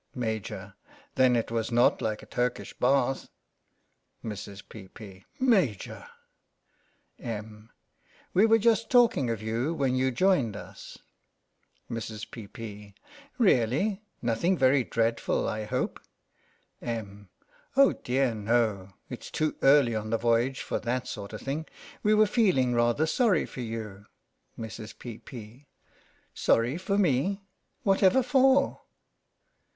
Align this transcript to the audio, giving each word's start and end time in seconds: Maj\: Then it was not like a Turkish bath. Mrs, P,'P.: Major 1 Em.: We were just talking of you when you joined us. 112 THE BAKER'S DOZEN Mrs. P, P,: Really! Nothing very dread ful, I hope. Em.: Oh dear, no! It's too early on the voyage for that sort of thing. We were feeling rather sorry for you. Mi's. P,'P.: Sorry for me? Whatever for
Maj\: 0.15 0.51
Then 1.13 1.35
it 1.35 1.51
was 1.51 1.71
not 1.71 2.01
like 2.01 2.23
a 2.23 2.25
Turkish 2.25 2.73
bath. 2.73 3.29
Mrs, 4.25 4.67
P,'P.: 4.67 5.25
Major 5.39 6.07
1 7.17 7.29
Em.: 7.31 7.69
We 8.33 8.47
were 8.47 8.57
just 8.57 8.89
talking 8.89 9.29
of 9.29 9.43
you 9.43 9.75
when 9.75 9.95
you 9.95 10.09
joined 10.09 10.55
us. 10.55 10.97
112 11.87 12.07
THE 12.07 12.07
BAKER'S 12.07 12.09
DOZEN 12.09 12.17
Mrs. 12.17 12.31
P, 12.31 12.47
P,: 12.47 12.95
Really! 13.37 14.01
Nothing 14.23 14.57
very 14.57 14.83
dread 14.83 15.19
ful, 15.19 15.47
I 15.47 15.65
hope. 15.65 15.99
Em.: 16.81 17.29
Oh 17.77 17.93
dear, 17.93 18.33
no! 18.33 18.95
It's 19.07 19.29
too 19.29 19.55
early 19.61 19.93
on 19.93 20.09
the 20.09 20.17
voyage 20.17 20.61
for 20.63 20.79
that 20.79 21.07
sort 21.07 21.31
of 21.31 21.41
thing. 21.43 21.67
We 22.01 22.15
were 22.15 22.25
feeling 22.25 22.73
rather 22.73 23.05
sorry 23.05 23.45
for 23.45 23.61
you. 23.61 24.07
Mi's. 24.57 24.93
P,'P.: 24.93 25.67
Sorry 26.33 26.77
for 26.79 26.97
me? 26.97 27.43
Whatever 27.83 28.23
for 28.23 28.81